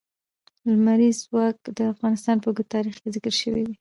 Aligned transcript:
لمریز 0.69 1.17
ځواک 1.25 1.55
د 1.77 1.79
افغانستان 1.93 2.35
په 2.39 2.47
اوږده 2.47 2.65
تاریخ 2.75 2.95
کې 3.01 3.09
ذکر 3.15 3.33
شوی 3.41 3.61
دی. 3.65 3.69